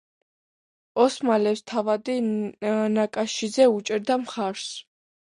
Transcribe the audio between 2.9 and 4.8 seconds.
ნაკაშიძე უჭერდა მხარს.